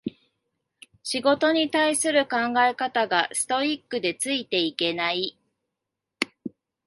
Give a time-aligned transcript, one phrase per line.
[1.03, 5.37] 仕事に対する考え方がストイックでついていけない